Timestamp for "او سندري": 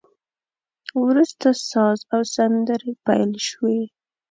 2.13-2.91